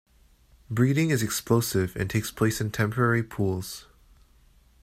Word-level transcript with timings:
Breeding 0.67 1.11
is 1.11 1.21
explosive 1.21 1.95
and 1.95 2.09
takes 2.09 2.31
place 2.31 2.59
in 2.59 2.71
temporary 2.71 3.21
pools. 3.21 3.85